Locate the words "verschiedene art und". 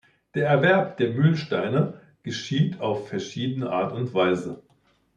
3.07-4.15